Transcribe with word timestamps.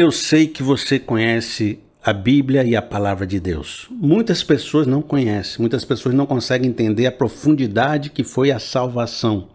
Eu 0.00 0.12
sei 0.12 0.46
que 0.46 0.62
você 0.62 0.96
conhece 0.96 1.80
a 2.00 2.12
Bíblia 2.12 2.62
e 2.62 2.76
a 2.76 2.80
palavra 2.80 3.26
de 3.26 3.40
Deus. 3.40 3.88
Muitas 3.90 4.44
pessoas 4.44 4.86
não 4.86 5.02
conhecem, 5.02 5.56
muitas 5.58 5.84
pessoas 5.84 6.14
não 6.14 6.24
conseguem 6.24 6.70
entender 6.70 7.04
a 7.06 7.10
profundidade 7.10 8.10
que 8.10 8.22
foi 8.22 8.52
a 8.52 8.60
salvação. 8.60 9.48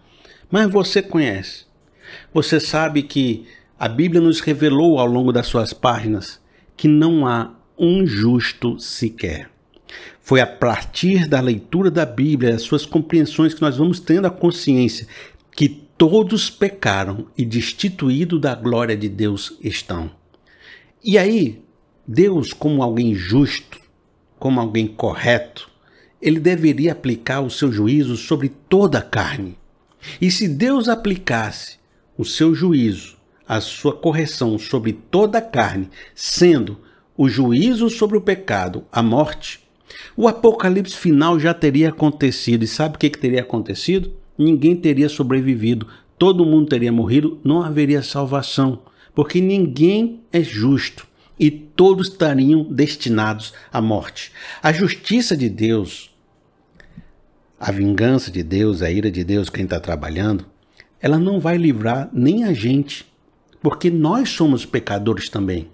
Mas 0.52 0.70
você 0.70 1.02
conhece. 1.02 1.64
Você 2.34 2.60
sabe 2.60 3.04
que 3.04 3.46
a 3.80 3.88
Bíblia 3.88 4.20
nos 4.20 4.42
revelou 4.42 5.00
ao 5.00 5.08
longo 5.08 5.32
das 5.32 5.48
suas 5.48 5.72
páginas 5.72 6.42
que 6.76 6.90
não 6.90 7.26
há 7.26 7.54
um 7.80 8.06
justo 8.06 8.78
sequer. 8.78 9.50
Foi 10.20 10.42
a 10.42 10.46
partir 10.46 11.26
da 11.26 11.40
leitura 11.40 11.90
da 11.90 12.06
Bíblia, 12.06 12.56
as 12.56 12.64
suas 12.64 12.86
compreensões, 12.86 13.54
que 13.54 13.62
nós 13.62 13.78
vamos 13.78 14.02
tendo 14.02 14.28
a 14.28 14.30
consciência 14.30 15.08
que 15.56 15.70
todos 15.98 16.50
pecaram 16.50 17.28
e 17.38 17.46
destituídos 17.46 18.42
da 18.42 18.54
glória 18.54 18.98
de 18.98 19.08
Deus 19.08 19.58
estão. 19.62 20.22
E 21.04 21.18
aí, 21.18 21.62
Deus, 22.08 22.54
como 22.54 22.82
alguém 22.82 23.14
justo, 23.14 23.78
como 24.40 24.62
alguém 24.62 24.88
correto, 24.88 25.70
ele 26.22 26.40
deveria 26.40 26.94
aplicar 26.94 27.42
o 27.42 27.50
seu 27.50 27.70
juízo 27.74 28.16
sobre 28.16 28.48
toda 28.48 29.00
a 29.00 29.02
carne. 29.02 29.58
E 30.22 30.32
se 30.32 30.48
Deus 30.48 30.88
aplicasse 30.88 31.78
o 32.18 32.24
seu 32.24 32.56
juízo, 32.56 33.18
a 33.46 33.60
sua 33.60 33.92
correção 33.92 34.58
sobre 34.58 34.94
toda 34.94 35.40
a 35.40 35.42
carne, 35.42 35.90
sendo 36.16 36.78
o 37.18 37.28
juízo 37.28 37.90
sobre 37.90 38.18
o 38.18 38.22
pecado, 38.22 38.86
a 38.90 39.04
morte, 39.04 39.60
o 40.16 40.26
apocalipse 40.26 40.96
final 40.96 41.38
já 41.38 41.54
teria 41.54 41.90
acontecido. 41.90 42.64
E 42.64 42.68
sabe 42.68 42.96
o 42.96 43.00
que, 43.00 43.10
que 43.10 43.20
teria 43.20 43.42
acontecido? 43.42 44.14
Ninguém 44.38 44.74
teria 44.74 45.10
sobrevivido, 45.10 45.86
todo 46.18 46.46
mundo 46.46 46.70
teria 46.70 46.94
morrido, 46.94 47.40
não 47.44 47.62
haveria 47.62 48.02
salvação, 48.02 48.80
porque 49.16 49.40
ninguém 49.40 50.22
é 50.32 50.42
justo 50.42 51.08
e 51.40 51.50
todos 51.52 52.10
estariam 52.10 52.64
destinados 52.64 53.54
à 53.72 53.82
morte. 53.82 54.32
A 54.62 54.72
justiça 54.72 55.36
de 55.36 55.50
Deus, 55.50 56.12
a 57.60 57.72
vingança 57.72 58.32
de 58.32 58.44
Deus, 58.44 58.82
a 58.82 58.92
ira 58.92 59.12
de 59.12 59.24
Deus, 59.24 59.50
quem 59.50 59.64
está 59.64 59.80
trabalhando, 59.80 60.46
ela 61.02 61.18
não 61.18 61.40
vai 61.40 61.58
livrar 61.58 62.10
nem 62.14 62.44
a 62.44 62.54
gente, 62.54 63.06
porque 63.62 63.90
nós 63.90 64.30
somos 64.30 64.66
pecadores 64.66 65.30
também. 65.30 65.70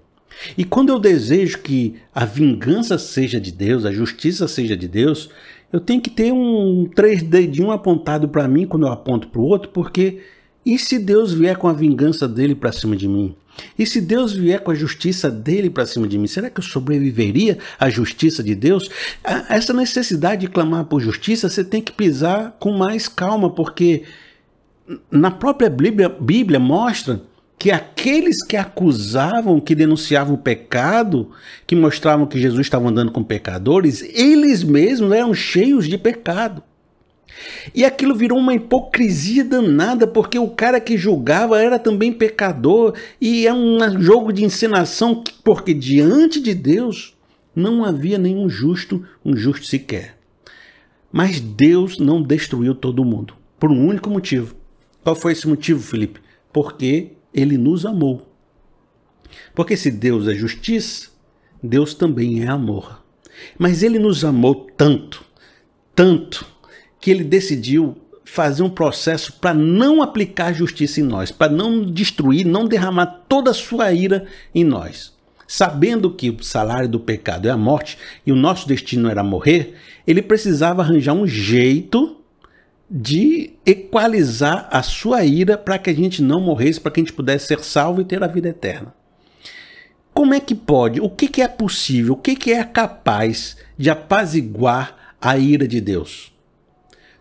E 0.57 0.63
quando 0.63 0.89
eu 0.89 0.99
desejo 0.99 1.59
que 1.59 1.95
a 2.13 2.23
vingança 2.23 2.97
seja 2.97 3.39
de 3.39 3.51
Deus, 3.51 3.85
a 3.85 3.91
justiça 3.91 4.47
seja 4.47 4.75
de 4.77 4.87
Deus, 4.87 5.29
eu 5.71 5.79
tenho 5.79 6.01
que 6.01 6.09
ter 6.09 6.31
um 6.31 6.89
três 6.95 7.21
dedinhos 7.21 7.71
apontado 7.71 8.29
para 8.29 8.47
mim 8.47 8.65
quando 8.65 8.87
eu 8.87 8.91
aponto 8.91 9.27
para 9.27 9.41
o 9.41 9.45
outro, 9.45 9.69
porque 9.69 10.21
e 10.65 10.77
se 10.77 10.99
Deus 10.99 11.33
vier 11.33 11.57
com 11.57 11.67
a 11.67 11.73
vingança 11.73 12.27
dele 12.27 12.55
para 12.55 12.71
cima 12.71 12.95
de 12.95 13.07
mim? 13.07 13.35
E 13.77 13.85
se 13.85 13.99
Deus 13.99 14.33
vier 14.33 14.61
com 14.61 14.71
a 14.71 14.75
justiça 14.75 15.29
dele 15.29 15.69
para 15.69 15.85
cima 15.85 16.07
de 16.07 16.17
mim, 16.17 16.27
será 16.27 16.49
que 16.49 16.59
eu 16.59 16.63
sobreviveria 16.63 17.57
à 17.79 17.89
justiça 17.89 18.43
de 18.43 18.55
Deus? 18.55 18.89
Essa 19.49 19.73
necessidade 19.73 20.41
de 20.41 20.47
clamar 20.47 20.85
por 20.85 21.01
justiça, 21.01 21.49
você 21.49 21.63
tem 21.63 21.81
que 21.81 21.91
pisar 21.91 22.55
com 22.59 22.71
mais 22.71 23.07
calma, 23.07 23.49
porque 23.49 24.03
na 25.11 25.31
própria 25.31 25.69
Bíblia, 25.69 26.09
Bíblia 26.09 26.59
mostra 26.59 27.21
que 27.57 27.71
aqueles 27.71 28.43
que 28.45 28.55
acusavam, 28.55 29.59
que 29.59 29.75
denunciavam 29.75 30.35
o 30.35 30.37
pecado, 30.37 31.29
que 31.67 31.75
mostravam 31.75 32.25
que 32.25 32.39
Jesus 32.39 32.61
estava 32.61 32.87
andando 32.87 33.11
com 33.11 33.21
pecadores, 33.21 34.01
eles 34.13 34.63
mesmos 34.63 35.11
eram 35.11 35.33
cheios 35.33 35.87
de 35.87 35.97
pecado. 35.97 36.63
E 37.73 37.85
aquilo 37.85 38.15
virou 38.15 38.37
uma 38.37 38.53
hipocrisia 38.53 39.43
danada, 39.43 40.07
porque 40.07 40.37
o 40.37 40.49
cara 40.49 40.79
que 40.79 40.97
julgava 40.97 41.61
era 41.61 41.79
também 41.79 42.11
pecador, 42.11 42.93
e 43.19 43.47
é 43.47 43.53
um 43.53 44.01
jogo 44.01 44.31
de 44.31 44.43
encenação, 44.43 45.23
porque 45.43 45.73
diante 45.73 46.41
de 46.41 46.53
Deus 46.53 47.15
não 47.55 47.83
havia 47.83 48.17
nenhum 48.17 48.49
justo, 48.49 49.05
um 49.23 49.35
justo 49.35 49.65
sequer. 49.65 50.17
Mas 51.11 51.39
Deus 51.39 51.97
não 51.97 52.21
destruiu 52.21 52.75
todo 52.75 53.05
mundo, 53.05 53.33
por 53.59 53.71
um 53.71 53.87
único 53.87 54.09
motivo. 54.09 54.55
Qual 55.03 55.15
foi 55.15 55.31
esse 55.31 55.47
motivo, 55.47 55.81
Felipe? 55.81 56.19
Porque 56.53 57.13
ele 57.33 57.57
nos 57.57 57.85
amou. 57.85 58.27
Porque 59.55 59.75
se 59.77 59.91
Deus 59.91 60.27
é 60.27 60.33
justiça, 60.33 61.09
Deus 61.61 61.93
também 61.93 62.43
é 62.43 62.47
amor. 62.47 63.03
Mas 63.57 63.83
ele 63.83 63.99
nos 63.99 64.25
amou 64.25 64.67
tanto, 64.77 65.23
tanto, 65.95 66.45
que 66.99 67.09
ele 67.09 67.23
decidiu 67.23 67.97
fazer 68.23 68.61
um 68.61 68.69
processo 68.69 69.33
para 69.33 69.53
não 69.53 70.01
aplicar 70.01 70.53
justiça 70.53 70.99
em 70.99 71.03
nós, 71.03 71.31
para 71.31 71.51
não 71.51 71.83
destruir, 71.83 72.45
não 72.45 72.67
derramar 72.67 73.23
toda 73.27 73.51
a 73.51 73.55
sua 73.55 73.91
ira 73.91 74.25
em 74.53 74.63
nós. 74.63 75.17
Sabendo 75.47 76.11
que 76.11 76.29
o 76.29 76.43
salário 76.43 76.87
do 76.87 76.99
pecado 76.99 77.47
é 77.47 77.51
a 77.51 77.57
morte 77.57 77.97
e 78.25 78.31
o 78.31 78.35
nosso 78.35 78.67
destino 78.67 79.09
era 79.09 79.23
morrer, 79.23 79.73
ele 80.05 80.21
precisava 80.21 80.83
arranjar 80.83 81.13
um 81.13 81.25
jeito 81.25 82.17
de 82.89 83.53
equalizar 83.65 84.67
a 84.71 84.83
sua 84.83 85.23
ira 85.23 85.57
para 85.57 85.79
que 85.79 85.89
a 85.89 85.93
gente 85.93 86.21
não 86.21 86.39
morresse, 86.39 86.79
para 86.79 86.91
que 86.91 86.99
a 86.99 87.03
gente 87.03 87.13
pudesse 87.13 87.47
ser 87.47 87.63
salvo 87.63 88.01
e 88.01 88.05
ter 88.05 88.23
a 88.23 88.27
vida 88.27 88.49
eterna. 88.49 88.93
Como 90.13 90.33
é 90.33 90.39
que 90.39 90.53
pode? 90.53 90.99
O 90.99 91.09
que, 91.09 91.27
que 91.27 91.41
é 91.41 91.47
possível? 91.47 92.13
O 92.13 92.17
que, 92.17 92.35
que 92.35 92.51
é 92.51 92.63
capaz 92.63 93.57
de 93.77 93.89
apaziguar 93.89 95.15
a 95.21 95.37
ira 95.37 95.67
de 95.67 95.79
Deus? 95.79 96.31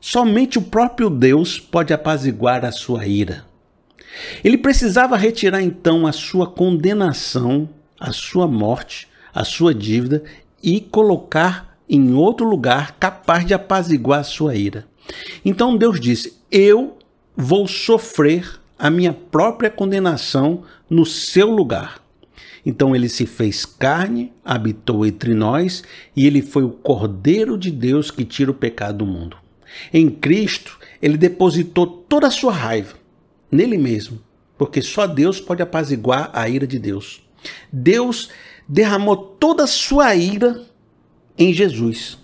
Somente 0.00 0.58
o 0.58 0.62
próprio 0.62 1.10
Deus 1.10 1.58
pode 1.58 1.92
apaziguar 1.92 2.64
a 2.64 2.72
sua 2.72 3.06
ira. 3.06 3.44
Ele 4.42 4.56
precisava 4.56 5.16
retirar 5.16 5.62
então 5.62 6.06
a 6.06 6.12
sua 6.12 6.46
condenação, 6.46 7.68
a 7.98 8.12
sua 8.12 8.46
morte, 8.46 9.08
a 9.34 9.44
sua 9.44 9.74
dívida 9.74 10.22
e 10.62 10.80
colocar 10.80 11.78
em 11.88 12.14
outro 12.14 12.48
lugar 12.48 12.96
capaz 12.98 13.46
de 13.46 13.54
apaziguar 13.54 14.20
a 14.20 14.24
sua 14.24 14.54
ira. 14.54 14.86
Então 15.44 15.76
Deus 15.76 16.00
disse: 16.00 16.38
Eu 16.50 16.98
vou 17.36 17.66
sofrer 17.66 18.60
a 18.78 18.90
minha 18.90 19.12
própria 19.12 19.70
condenação 19.70 20.62
no 20.88 21.04
seu 21.04 21.50
lugar. 21.50 22.00
Então 22.64 22.94
ele 22.94 23.08
se 23.08 23.26
fez 23.26 23.64
carne, 23.64 24.32
habitou 24.44 25.06
entre 25.06 25.34
nós 25.34 25.82
e 26.14 26.26
ele 26.26 26.42
foi 26.42 26.64
o 26.64 26.70
Cordeiro 26.70 27.56
de 27.56 27.70
Deus 27.70 28.10
que 28.10 28.24
tira 28.24 28.50
o 28.50 28.54
pecado 28.54 28.98
do 28.98 29.06
mundo. 29.06 29.36
Em 29.92 30.08
Cristo, 30.10 30.78
ele 31.00 31.16
depositou 31.16 31.86
toda 31.86 32.26
a 32.26 32.30
sua 32.30 32.52
raiva 32.52 32.96
nele 33.50 33.78
mesmo, 33.78 34.20
porque 34.56 34.82
só 34.82 35.06
Deus 35.06 35.40
pode 35.40 35.62
apaziguar 35.62 36.30
a 36.32 36.48
ira 36.48 36.66
de 36.66 36.78
Deus. 36.78 37.22
Deus 37.72 38.28
derramou 38.68 39.16
toda 39.16 39.64
a 39.64 39.66
sua 39.66 40.14
ira 40.14 40.64
em 41.38 41.52
Jesus 41.52 42.18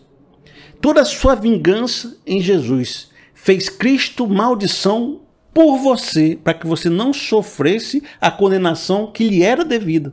toda 0.84 1.00
a 1.00 1.05
sua 1.06 1.34
vingança 1.34 2.19
em 2.27 2.43
Jesus. 2.43 3.09
Fez 3.32 3.71
Cristo 3.71 4.28
maldição 4.28 5.22
por 5.55 5.78
você, 5.78 6.38
para 6.44 6.53
que 6.53 6.66
você 6.66 6.91
não 6.91 7.11
sofresse 7.11 8.03
a 8.21 8.31
condenação 8.31 9.11
que 9.11 9.26
lhe 9.26 9.43
era 9.43 9.65
devida. 9.65 10.12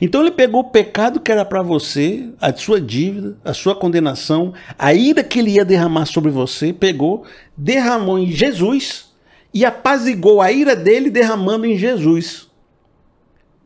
Então 0.00 0.20
ele 0.20 0.30
pegou 0.30 0.60
o 0.60 0.70
pecado 0.70 1.20
que 1.20 1.32
era 1.32 1.44
para 1.44 1.62
você, 1.62 2.28
a 2.40 2.54
sua 2.54 2.80
dívida, 2.80 3.36
a 3.44 3.54
sua 3.54 3.74
condenação, 3.74 4.52
a 4.78 4.92
ira 4.92 5.22
que 5.22 5.38
ele 5.38 5.52
ia 5.52 5.64
derramar 5.64 6.06
sobre 6.06 6.30
você, 6.30 6.72
pegou, 6.72 7.24
derramou 7.56 8.18
em 8.18 8.30
Jesus 8.30 9.10
e 9.52 9.64
apazigou 9.64 10.40
a 10.40 10.52
ira 10.52 10.76
dele 10.76 11.10
derramando 11.10 11.66
em 11.66 11.76
Jesus 11.76 12.50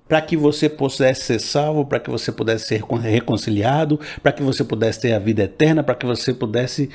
para 0.09 0.21
que 0.21 0.37
você 0.37 0.69
pudesse 0.69 1.23
ser 1.23 1.41
salvo, 1.41 1.87
para 1.87 1.99
que 1.99 2.11
você 2.11 2.31
pudesse 2.31 2.67
ser 2.67 2.85
reconciliado, 3.03 3.99
para 4.23 4.33
que 4.33 4.43
você 4.43 4.63
pudesse 4.63 5.01
ter 5.01 5.13
a 5.13 5.19
vida 5.19 5.45
eterna, 5.45 5.83
para 5.83 5.95
que 5.95 6.07
você 6.07 6.33
pudesse 6.33 6.91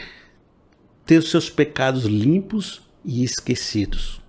ter 1.06 1.18
os 1.18 1.30
seus 1.32 1.50
pecados 1.50 2.06
limpos 2.06 2.82
e 3.04 3.24
esquecidos. 3.24 4.22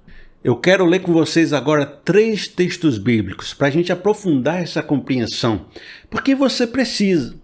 Eu 0.43 0.57
quero 0.57 0.87
ler 0.87 1.01
com 1.01 1.13
vocês 1.13 1.53
agora 1.53 1.85
três 1.85 2.49
textos 2.49 2.97
bíblicos 2.97 3.53
para 3.53 3.67
a 3.69 3.71
gente 3.71 3.93
aprofundar 3.93 4.63
essa 4.63 4.83
compreensão, 4.83 5.67
porque 6.09 6.35
você 6.35 6.67
precisa. 6.67 7.35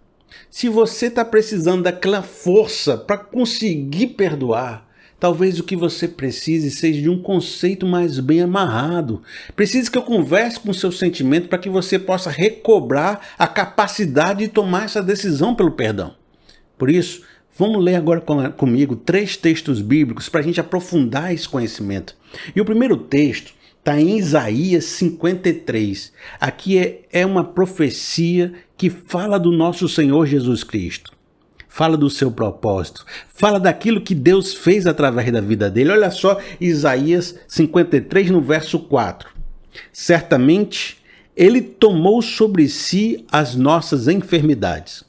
Se 0.51 0.67
você 0.71 1.09
está 1.09 1.23
precisando 1.23 1.83
daquela 1.83 2.23
força 2.23 2.97
para 2.97 3.19
conseguir 3.19 4.09
perdoar, 4.09 4.87
Talvez 5.19 5.59
o 5.59 5.65
que 5.65 5.75
você 5.75 6.07
precise 6.07 6.71
seja 6.71 7.01
de 7.01 7.09
um 7.09 7.23
conceito 7.23 7.87
mais 7.87 8.21
bem 8.21 8.43
amarrado. 8.43 9.23
Precisa 9.57 9.91
que 9.91 9.97
eu 9.97 10.03
converse 10.03 10.61
com 10.61 10.71
o 10.71 10.75
seu 10.75 10.93
sentimento 10.93 11.49
para 11.49 11.59
que 11.59 11.71
você 11.71 11.99
possa 11.99 12.29
recobrar 12.29 13.29
a 13.39 13.47
capacidade 13.47 14.41
de 14.41 14.49
tomar 14.49 14.85
essa 14.85 15.03
decisão 15.03 15.55
pelo 15.55 15.71
perdão. 15.71 16.15
Por 16.77 16.91
isso, 16.91 17.23
vamos 17.57 17.83
ler 17.83 17.97
agora 17.97 18.21
comigo 18.57 18.95
três 18.97 19.37
textos 19.37 19.81
bíblicos 19.81 20.29
para 20.29 20.41
a 20.41 20.45
gente 20.45 20.61
aprofundar 20.61 21.33
esse 21.33 21.49
conhecimento. 21.49 22.15
E 22.55 22.61
o 22.61 22.65
primeiro 22.65 22.97
texto 22.97 23.55
está 23.79 24.01
em 24.01 24.19
Isaías 24.19 24.85
53. 24.85 26.13
Aqui 26.41 26.79
é, 26.79 27.03
é 27.13 27.25
uma 27.25 27.45
profecia 27.45 28.53
que 28.77 28.91
fala 28.91 29.39
do 29.39 29.53
nosso 29.53 29.89
Senhor 29.89 30.27
Jesus 30.27 30.63
Cristo 30.65 31.17
fala 31.69 31.95
do 31.95 32.09
seu 32.09 32.31
propósito, 32.31 33.05
fala 33.29 33.61
daquilo 33.61 34.01
que 34.01 34.15
Deus 34.15 34.55
fez 34.55 34.87
através 34.87 35.31
da 35.31 35.43
vida 35.43 35.71
dele. 35.71 35.91
Olha 35.91 36.11
só 36.11 36.41
Isaías 36.59 37.39
53 37.47 38.31
no 38.31 38.41
verso 38.41 38.79
4. 38.79 39.29
Certamente 39.93 40.97
ele 41.37 41.61
tomou 41.61 42.23
sobre 42.23 42.67
si 42.67 43.27
as 43.31 43.55
nossas 43.55 44.09
enfermidades 44.09 45.05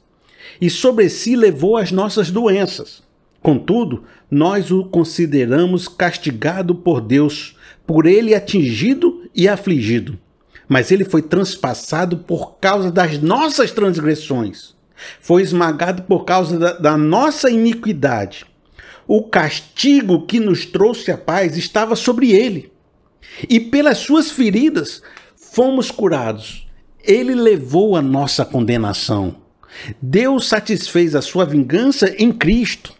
e 0.60 0.68
sobre 0.68 1.08
si 1.08 1.36
levou 1.36 1.76
as 1.76 1.92
nossas 1.92 2.30
doenças. 2.30 3.02
Contudo, 3.42 4.04
nós 4.30 4.70
o 4.70 4.84
consideramos 4.84 5.88
castigado 5.88 6.74
por 6.74 7.00
Deus, 7.00 7.56
por 7.86 8.06
ele 8.06 8.34
atingido 8.34 9.28
e 9.34 9.48
afligido. 9.48 10.18
Mas 10.68 10.90
ele 10.90 11.04
foi 11.04 11.22
transpassado 11.22 12.18
por 12.18 12.58
causa 12.58 12.90
das 12.90 13.18
nossas 13.18 13.70
transgressões, 13.70 14.74
foi 15.20 15.42
esmagado 15.42 16.02
por 16.02 16.24
causa 16.24 16.58
da, 16.58 16.72
da 16.72 16.96
nossa 16.96 17.50
iniquidade. 17.50 18.44
O 19.06 19.22
castigo 19.22 20.26
que 20.26 20.38
nos 20.38 20.66
trouxe 20.66 21.10
a 21.10 21.16
paz 21.16 21.56
estava 21.56 21.96
sobre 21.96 22.32
ele, 22.32 22.70
e 23.48 23.58
pelas 23.58 23.98
suas 23.98 24.30
feridas 24.30 25.00
fomos 25.36 25.90
curados. 25.90 26.68
Ele 27.02 27.34
levou 27.34 27.96
a 27.96 28.02
nossa 28.02 28.44
condenação. 28.44 29.36
Deus 30.00 30.48
satisfez 30.48 31.14
a 31.14 31.22
sua 31.22 31.44
vingança 31.44 32.14
em 32.18 32.32
Cristo. 32.32 32.94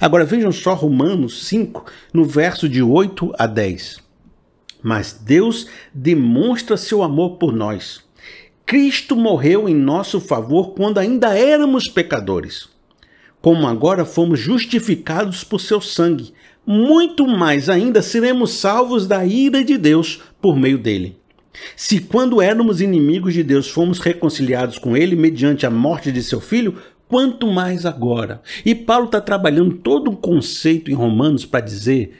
Agora 0.00 0.24
vejam 0.24 0.52
só 0.52 0.74
Romanos 0.74 1.46
5, 1.46 1.84
no 2.12 2.24
verso 2.24 2.68
de 2.68 2.82
8 2.82 3.32
a 3.38 3.46
10. 3.46 3.98
Mas 4.82 5.12
Deus 5.12 5.68
demonstra 5.94 6.76
seu 6.76 7.02
amor 7.02 7.36
por 7.36 7.52
nós. 7.52 8.04
Cristo 8.64 9.14
morreu 9.14 9.68
em 9.68 9.74
nosso 9.74 10.20
favor 10.20 10.74
quando 10.74 10.98
ainda 10.98 11.36
éramos 11.36 11.88
pecadores. 11.88 12.68
Como 13.40 13.66
agora 13.66 14.04
fomos 14.04 14.40
justificados 14.40 15.44
por 15.44 15.60
seu 15.60 15.80
sangue, 15.80 16.32
muito 16.66 17.28
mais 17.28 17.68
ainda 17.68 18.02
seremos 18.02 18.54
salvos 18.54 19.06
da 19.06 19.24
ira 19.24 19.62
de 19.62 19.78
Deus 19.78 20.20
por 20.40 20.56
meio 20.56 20.78
dele. 20.78 21.16
Se 21.74 22.00
quando 22.00 22.40
éramos 22.40 22.80
inimigos 22.80 23.34
de 23.34 23.42
Deus 23.42 23.68
fomos 23.68 23.98
reconciliados 23.98 24.78
com 24.78 24.96
ele 24.96 25.16
mediante 25.16 25.66
a 25.66 25.70
morte 25.70 26.10
de 26.12 26.22
seu 26.22 26.40
filho, 26.40 26.76
quanto 27.08 27.46
mais 27.46 27.86
agora. 27.86 28.42
E 28.64 28.74
Paulo 28.74 29.06
está 29.06 29.20
trabalhando 29.20 29.76
todo 29.76 30.10
um 30.10 30.16
conceito 30.16 30.90
em 30.90 30.94
Romanos 30.94 31.44
para 31.44 31.60
dizer 31.60 32.16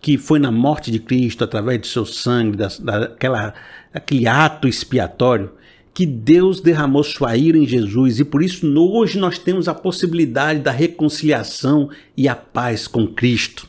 que 0.00 0.16
foi 0.16 0.38
na 0.38 0.50
morte 0.52 0.90
de 0.90 0.98
Cristo, 0.98 1.42
através 1.42 1.80
do 1.80 1.86
seu 1.86 2.06
sangue, 2.06 2.56
da, 2.56 2.68
daquela, 2.68 3.54
aquele 3.92 4.28
ato 4.28 4.68
expiatório, 4.68 5.52
que 5.92 6.06
Deus 6.06 6.60
derramou 6.60 7.02
sua 7.02 7.36
ira 7.36 7.58
em 7.58 7.66
Jesus 7.66 8.20
e 8.20 8.24
por 8.24 8.40
isso 8.40 8.66
hoje 8.78 9.18
nós 9.18 9.38
temos 9.38 9.66
a 9.66 9.74
possibilidade 9.74 10.60
da 10.60 10.70
reconciliação 10.70 11.90
e 12.16 12.28
a 12.28 12.36
paz 12.36 12.86
com 12.86 13.08
Cristo. 13.08 13.68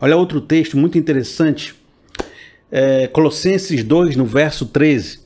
Olha 0.00 0.16
outro 0.16 0.40
texto 0.40 0.76
muito 0.76 0.98
interessante, 0.98 1.72
é, 2.72 3.06
Colossenses 3.06 3.84
2, 3.84 4.16
no 4.16 4.24
verso 4.24 4.64
13. 4.64 5.20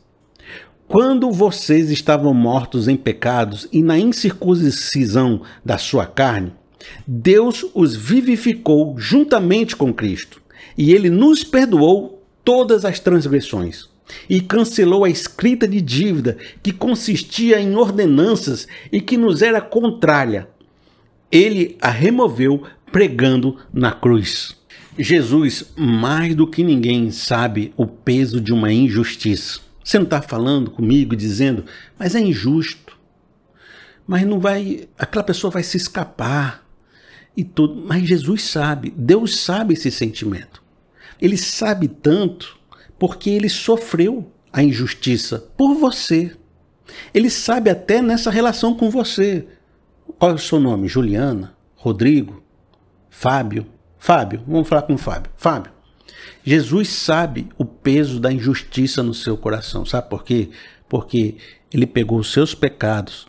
Quando 0.88 1.31
vocês 1.31 1.90
estavam 1.93 2.34
mortos 2.34 2.88
em 2.88 2.96
pecados 2.96 3.69
e 3.72 3.82
na 3.82 3.96
incircuncisão 3.96 5.43
da 5.64 5.78
sua 5.78 6.06
carne, 6.06 6.52
Deus 7.06 7.64
os 7.72 7.94
vivificou 7.94 8.98
juntamente 8.98 9.76
com 9.76 9.94
Cristo, 9.94 10.43
e 10.76 10.93
ele 10.93 11.08
nos 11.08 11.44
perdoou 11.44 12.22
todas 12.44 12.84
as 12.84 12.98
transgressões 12.98 13.88
e 14.28 14.40
cancelou 14.40 15.04
a 15.04 15.10
escrita 15.10 15.66
de 15.66 15.81
dívida 15.81 16.37
que 16.62 16.72
consistia 16.72 17.60
em 17.60 17.75
ordenanças 17.75 18.66
e 18.92 19.00
que 19.00 19.16
nos 19.16 19.42
era 19.42 19.60
contrária. 19.60 20.49
Ele 21.31 21.76
a 21.81 21.90
removeu 21.90 22.62
pregando 22.92 23.56
na 23.72 23.90
cruz. 23.90 24.55
Jesus, 24.98 25.72
mais 25.76 26.34
do 26.34 26.46
que 26.46 26.64
ninguém, 26.64 27.10
sabe 27.10 27.72
o 27.76 27.87
peso 27.87 28.40
de 28.40 28.52
uma 28.52 28.72
injustiça. 28.72 29.60
Você 29.84 29.98
não 29.98 30.04
está 30.04 30.22
falando 30.22 30.70
comigo 30.70 31.14
dizendo, 31.14 31.64
mas 31.98 32.14
é 32.14 32.20
injusto. 32.20 32.96
Mas 34.06 34.26
não 34.26 34.40
vai. 34.40 34.88
Aquela 34.98 35.25
pessoa 35.25 35.50
vai 35.50 35.62
se 35.62 35.76
escapar 35.76 36.66
e 37.37 37.44
tudo. 37.44 37.84
Mas 37.87 38.08
Jesus 38.08 38.43
sabe, 38.44 38.93
Deus 38.96 39.37
sabe 39.37 39.75
esse 39.75 39.90
sentimento. 39.90 40.62
Ele 41.20 41.37
sabe 41.37 41.88
tanto 41.88 42.56
porque 42.99 43.31
ele 43.31 43.49
sofreu 43.49 44.31
a 44.52 44.62
injustiça 44.62 45.38
por 45.56 45.75
você. 45.75 46.34
Ele 47.12 47.28
sabe 47.28 47.69
até 47.69 48.00
nessa 48.00 48.31
relação 48.31 48.75
com 48.75 48.90
você. 48.90 49.46
Qual 50.19 50.31
é 50.31 50.34
o 50.34 50.38
seu 50.38 50.58
nome? 50.58 50.88
Juliana? 50.88 51.54
Rodrigo? 51.75 52.42
Fábio? 53.10 53.66
Fábio, 54.06 54.40
vamos 54.46 54.68
falar 54.68 54.82
com 54.82 54.94
o 54.94 54.98
Fábio. 54.98 55.32
Fábio, 55.36 55.72
Jesus 56.44 56.90
sabe 56.90 57.48
o 57.58 57.64
peso 57.64 58.20
da 58.20 58.32
injustiça 58.32 59.02
no 59.02 59.12
seu 59.12 59.36
coração. 59.36 59.84
Sabe 59.84 60.08
por 60.08 60.22
quê? 60.22 60.50
Porque 60.88 61.38
ele 61.74 61.88
pegou 61.88 62.20
os 62.20 62.32
seus 62.32 62.54
pecados 62.54 63.26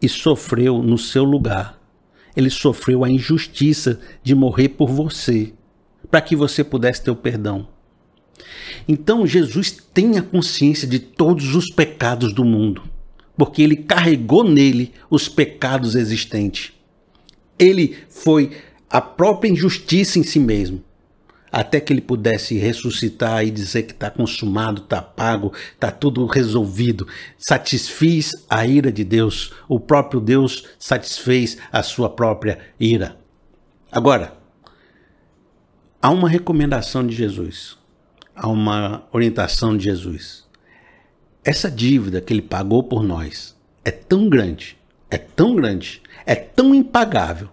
e 0.00 0.08
sofreu 0.08 0.82
no 0.82 0.96
seu 0.96 1.24
lugar. 1.24 1.78
Ele 2.34 2.48
sofreu 2.48 3.04
a 3.04 3.10
injustiça 3.10 4.00
de 4.22 4.34
morrer 4.34 4.70
por 4.70 4.88
você, 4.88 5.52
para 6.10 6.22
que 6.22 6.34
você 6.34 6.64
pudesse 6.64 7.04
ter 7.04 7.10
o 7.10 7.16
perdão. 7.16 7.68
Então 8.88 9.26
Jesus 9.26 9.72
tem 9.92 10.16
a 10.16 10.22
consciência 10.22 10.88
de 10.88 11.00
todos 11.00 11.54
os 11.54 11.68
pecados 11.68 12.32
do 12.32 12.46
mundo, 12.46 12.82
porque 13.36 13.60
ele 13.60 13.76
carregou 13.76 14.42
nele 14.42 14.90
os 15.10 15.28
pecados 15.28 15.94
existentes. 15.94 16.72
Ele 17.58 17.98
foi 18.08 18.52
a 18.94 19.00
própria 19.00 19.50
injustiça 19.50 20.20
em 20.20 20.22
si 20.22 20.38
mesmo 20.38 20.80
até 21.50 21.80
que 21.80 21.92
ele 21.92 22.00
pudesse 22.00 22.56
ressuscitar 22.56 23.44
e 23.44 23.50
dizer 23.50 23.82
que 23.82 23.92
está 23.92 24.08
consumado, 24.08 24.82
está 24.82 25.02
pago, 25.02 25.52
está 25.72 25.90
tudo 25.90 26.24
resolvido. 26.26 27.06
Satisfiz 27.36 28.30
a 28.48 28.64
ira 28.64 28.92
de 28.92 29.02
Deus, 29.02 29.52
o 29.68 29.80
próprio 29.80 30.20
Deus 30.20 30.64
satisfez 30.78 31.58
a 31.72 31.82
sua 31.82 32.08
própria 32.08 32.60
ira. 32.78 33.16
Agora, 33.90 34.36
há 36.00 36.10
uma 36.10 36.28
recomendação 36.28 37.04
de 37.04 37.16
Jesus, 37.16 37.76
há 38.34 38.48
uma 38.48 39.08
orientação 39.12 39.76
de 39.76 39.84
Jesus. 39.84 40.44
Essa 41.44 41.68
dívida 41.68 42.20
que 42.20 42.32
ele 42.32 42.42
pagou 42.42 42.84
por 42.84 43.02
nós 43.02 43.56
é 43.84 43.90
tão 43.90 44.28
grande, 44.28 44.78
é 45.10 45.18
tão 45.18 45.56
grande, 45.56 46.00
é 46.24 46.36
tão 46.36 46.72
impagável 46.72 47.48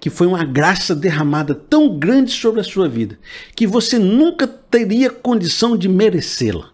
que 0.00 0.10
foi 0.10 0.26
uma 0.26 0.44
graça 0.44 0.94
derramada 0.94 1.54
tão 1.54 1.98
grande 1.98 2.30
sobre 2.30 2.60
a 2.60 2.64
sua 2.64 2.88
vida 2.88 3.18
que 3.56 3.66
você 3.66 3.98
nunca 3.98 4.46
teria 4.46 5.10
condição 5.10 5.76
de 5.76 5.88
merecê-la. 5.88 6.70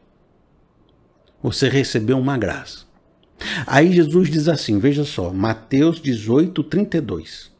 Você 1.43 1.69
recebeu 1.69 2.19
uma 2.19 2.37
graça. 2.37 2.85
Aí 3.67 3.93
Jesus 3.93 4.31
diz 4.31 4.49
assim: 4.49 4.79
veja 4.79 5.05
só, 5.05 5.33
Mateus 5.33 6.01
18, 6.01 6.63
32. 6.65 7.51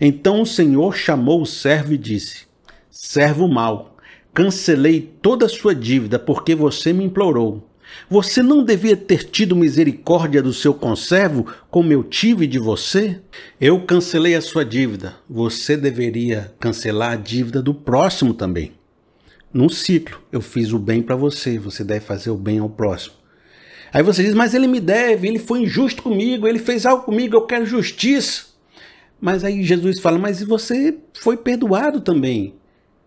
Então 0.00 0.42
o 0.42 0.46
Senhor 0.46 0.96
chamou 0.96 1.40
o 1.42 1.46
servo 1.46 1.94
e 1.94 1.98
disse: 1.98 2.46
Servo 2.90 3.48
mau, 3.48 3.96
cancelei 4.32 5.00
toda 5.22 5.46
a 5.46 5.48
sua 5.48 5.74
dívida 5.74 6.18
porque 6.18 6.54
você 6.54 6.92
me 6.92 7.04
implorou. 7.04 7.68
Você 8.08 8.42
não 8.42 8.64
devia 8.64 8.96
ter 8.96 9.24
tido 9.24 9.56
misericórdia 9.56 10.42
do 10.42 10.52
seu 10.52 10.74
conservo, 10.74 11.46
como 11.70 11.92
eu 11.92 12.02
tive 12.02 12.46
de 12.46 12.58
você? 12.58 13.20
Eu 13.60 13.80
cancelei 13.80 14.34
a 14.34 14.40
sua 14.40 14.64
dívida. 14.64 15.16
Você 15.28 15.76
deveria 15.76 16.52
cancelar 16.60 17.12
a 17.12 17.16
dívida 17.16 17.62
do 17.62 17.74
próximo 17.74 18.34
também. 18.34 18.72
Num 19.52 19.68
ciclo, 19.68 20.20
eu 20.32 20.40
fiz 20.40 20.72
o 20.72 20.78
bem 20.78 21.00
para 21.00 21.14
você, 21.14 21.58
você 21.58 21.84
deve 21.84 22.04
fazer 22.04 22.30
o 22.30 22.36
bem 22.36 22.58
ao 22.58 22.68
próximo. 22.68 23.14
Aí 23.92 24.02
você 24.02 24.24
diz, 24.24 24.34
mas 24.34 24.52
ele 24.52 24.66
me 24.66 24.80
deve, 24.80 25.28
ele 25.28 25.38
foi 25.38 25.60
injusto 25.60 26.02
comigo, 26.02 26.48
ele 26.48 26.58
fez 26.58 26.84
algo 26.84 27.04
comigo, 27.04 27.36
eu 27.36 27.46
quero 27.46 27.64
justiça. 27.64 28.46
Mas 29.20 29.44
aí 29.44 29.62
Jesus 29.62 30.00
fala, 30.00 30.18
mas 30.18 30.42
você 30.42 30.98
foi 31.14 31.36
perdoado 31.36 32.00
também. 32.00 32.56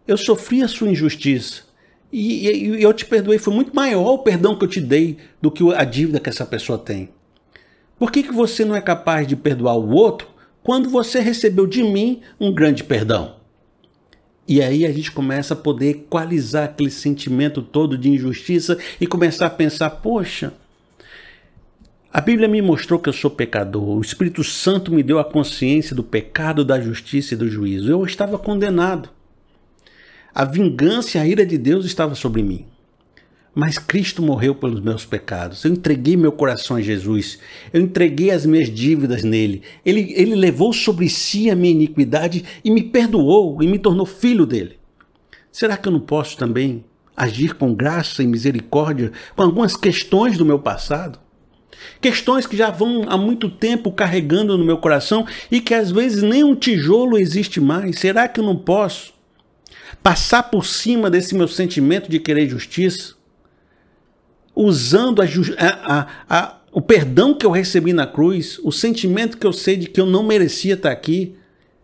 Eu 0.07 0.17
sofri 0.17 0.63
a 0.63 0.67
sua 0.67 0.89
injustiça. 0.89 1.66
E, 2.11 2.47
e, 2.47 2.81
eu 2.81 2.93
te 2.93 3.05
perdoei, 3.05 3.37
foi 3.37 3.53
muito 3.53 3.75
maior 3.75 4.13
o 4.13 4.19
perdão 4.19 4.57
que 4.57 4.63
eu 4.63 4.69
te 4.69 4.79
dei 4.79 5.17
do 5.41 5.51
que 5.51 5.63
a 5.73 5.83
dívida 5.83 6.19
que 6.19 6.29
essa 6.29 6.45
pessoa 6.45 6.77
tem. 6.77 7.09
Por 7.99 8.11
que, 8.11 8.23
que 8.23 8.31
você 8.31 8.63
não 8.63 8.75
é 8.75 8.81
capaz 8.81 9.27
de 9.27 9.35
perdoar 9.35 9.75
o 9.75 9.89
outro 9.89 10.27
quando 10.63 10.89
você 10.89 11.19
recebeu 11.19 11.65
de 11.65 11.83
mim 11.83 12.21
um 12.39 12.53
grande 12.53 12.83
perdão? 12.83 13.35
E 14.47 14.61
aí 14.61 14.85
a 14.85 14.91
gente 14.91 15.11
começa 15.11 15.53
a 15.53 15.57
poder 15.57 15.89
equalizar 15.89 16.65
aquele 16.65 16.89
sentimento 16.89 17.61
todo 17.61 17.97
de 17.97 18.09
injustiça 18.09 18.77
e 19.01 19.05
começar 19.05 19.47
a 19.47 19.49
pensar: 19.49 19.89
poxa, 19.89 20.53
a 22.13 22.21
Bíblia 22.21 22.47
me 22.47 22.61
mostrou 22.61 22.99
que 22.99 23.09
eu 23.09 23.13
sou 23.13 23.29
pecador, 23.29 23.97
o 23.97 24.01
Espírito 24.01 24.43
Santo 24.43 24.91
me 24.91 25.03
deu 25.03 25.19
a 25.19 25.25
consciência 25.25 25.93
do 25.93 26.03
pecado, 26.03 26.63
da 26.63 26.79
justiça 26.79 27.33
e 27.33 27.37
do 27.37 27.49
juízo. 27.49 27.91
Eu 27.91 28.05
estava 28.05 28.39
condenado. 28.39 29.09
A 30.34 30.46
vingança 30.46 31.17
e 31.17 31.22
a 31.22 31.27
ira 31.27 31.46
de 31.46 31.57
Deus 31.57 31.86
estava 31.86 32.15
sobre 32.15 32.43
mim. 32.43 32.65
Mas 33.60 33.79
Cristo 33.79 34.22
morreu 34.22 34.53
pelos 34.53 34.79
meus 34.81 35.03
pecados. 35.03 35.63
Eu 35.63 35.72
entreguei 35.72 36.15
meu 36.15 36.31
coração 36.31 36.77
a 36.77 36.81
Jesus. 36.81 37.39
Eu 37.74 37.81
entreguei 37.81 38.29
as 38.29 38.46
minhas 38.46 38.69
dívidas 38.69 39.24
nele. 39.24 39.63
Ele, 39.84 40.13
ele 40.15 40.36
levou 40.36 40.72
sobre 40.72 41.10
si 41.10 41.50
a 41.50 41.55
minha 41.55 41.72
iniquidade 41.72 42.46
e 42.63 42.69
me 42.69 42.84
perdoou 42.84 43.63
e 43.63 43.67
me 43.67 43.79
tornou 43.79 44.05
filho 44.05 44.46
dele. 44.46 44.77
Será 45.51 45.75
que 45.75 45.88
eu 45.88 45.91
não 45.91 46.00
posso 46.00 46.38
também 46.38 46.86
agir 47.15 47.55
com 47.55 47.74
graça 47.74 48.22
e 48.22 48.27
misericórdia 48.27 49.12
com 49.36 49.41
algumas 49.41 49.75
questões 49.75 50.38
do 50.38 50.46
meu 50.46 50.60
passado? 50.60 51.19
Questões 52.00 52.46
que 52.46 52.55
já 52.55 52.69
vão 52.69 53.05
há 53.07 53.17
muito 53.17 53.50
tempo 53.50 53.91
carregando 53.91 54.55
no 54.55 54.63
meu 54.63 54.77
coração 54.77 55.25
e 55.50 55.60
que 55.60 55.74
às 55.74 55.89
vezes 55.89 56.22
nem 56.22 56.43
um 56.43 56.53
tijolo 56.53 57.17
existe 57.17 57.60
mais. 57.60 57.98
Será 57.98 58.27
que 58.27 58.39
eu 58.39 58.43
não 58.43 58.55
posso 58.55 59.16
passar 60.01 60.44
por 60.44 60.65
cima 60.65 61.10
desse 61.10 61.36
meu 61.36 61.48
sentimento 61.48 62.10
de 62.10 62.20
querer 62.20 62.48
justiça? 62.48 63.15
Usando 64.56 65.22
a, 65.22 65.25
a, 65.58 66.08
a, 66.29 66.58
o 66.72 66.82
perdão 66.82 67.34
que 67.34 67.46
eu 67.46 67.51
recebi 67.51 67.94
na 67.94 68.08
cruz, 68.08 68.60
o 68.63 68.72
sentimento 68.72 69.38
que 69.38 69.46
eu 69.46 69.53
sei 69.53 69.77
de 69.77 69.88
que 69.88 70.01
eu 70.01 70.06
não 70.06 70.24
merecia 70.24 70.74
estar 70.74 70.91
aqui, 70.91 71.36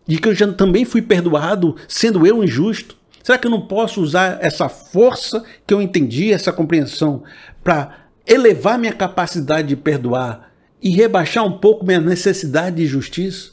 de 0.05 0.17
que 0.17 0.27
eu 0.27 0.35
já 0.35 0.51
também 0.51 0.85
fui 0.85 1.01
perdoado, 1.01 1.75
sendo 1.87 2.25
eu 2.27 2.43
injusto. 2.43 2.97
Será 3.23 3.37
que 3.37 3.47
eu 3.47 3.51
não 3.51 3.61
posso 3.61 4.01
usar 4.01 4.37
essa 4.41 4.67
força 4.67 5.43
que 5.65 5.73
eu 5.73 5.81
entendi, 5.81 6.33
essa 6.33 6.51
compreensão, 6.51 7.23
para 7.63 8.07
elevar 8.27 8.77
minha 8.77 8.93
capacidade 8.93 9.69
de 9.69 9.75
perdoar 9.75 10.51
e 10.81 10.89
rebaixar 10.89 11.45
um 11.45 11.57
pouco 11.57 11.85
minha 11.85 12.01
necessidade 12.01 12.75
de 12.75 12.85
justiça? 12.85 13.51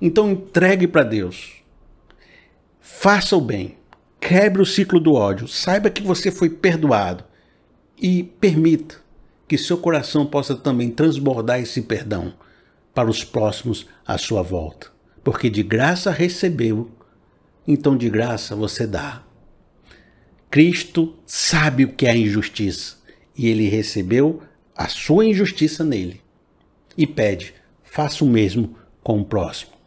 Então 0.00 0.30
entregue 0.30 0.86
para 0.86 1.02
Deus. 1.02 1.57
Faça 2.80 3.36
o 3.36 3.40
bem. 3.40 3.76
Quebre 4.20 4.62
o 4.62 4.66
ciclo 4.66 4.98
do 4.98 5.14
ódio. 5.14 5.46
Saiba 5.48 5.90
que 5.90 6.02
você 6.02 6.30
foi 6.30 6.50
perdoado. 6.50 7.24
E 8.00 8.22
permita 8.22 8.96
que 9.46 9.56
seu 9.56 9.78
coração 9.78 10.26
possa 10.26 10.54
também 10.54 10.90
transbordar 10.90 11.60
esse 11.60 11.82
perdão 11.82 12.34
para 12.94 13.10
os 13.10 13.24
próximos 13.24 13.86
à 14.06 14.18
sua 14.18 14.42
volta. 14.42 14.88
Porque 15.24 15.48
de 15.48 15.62
graça 15.62 16.10
recebeu, 16.10 16.90
então 17.66 17.96
de 17.96 18.08
graça 18.10 18.54
você 18.54 18.86
dá. 18.86 19.22
Cristo 20.50 21.14
sabe 21.26 21.84
o 21.84 21.92
que 21.92 22.06
é 22.06 22.10
a 22.10 22.16
injustiça 22.16 22.96
e 23.36 23.46
ele 23.46 23.68
recebeu 23.68 24.42
a 24.76 24.88
sua 24.88 25.24
injustiça 25.24 25.84
nele. 25.84 26.20
E 26.96 27.06
pede: 27.06 27.54
faça 27.84 28.24
o 28.24 28.28
mesmo 28.28 28.76
com 29.02 29.20
o 29.20 29.24
próximo. 29.24 29.77